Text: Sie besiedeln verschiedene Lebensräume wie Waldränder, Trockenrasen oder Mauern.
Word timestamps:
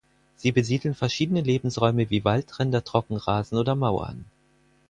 Sie 0.35 0.51
besiedeln 0.51 0.95
verschiedene 0.95 1.41
Lebensräume 1.41 2.09
wie 2.09 2.23
Waldränder, 2.25 2.83
Trockenrasen 2.83 3.59
oder 3.59 3.75
Mauern. 3.75 4.25